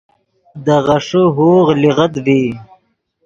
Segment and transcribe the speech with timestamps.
[0.65, 2.41] دے غیݰے ہوغ لیغت ڤی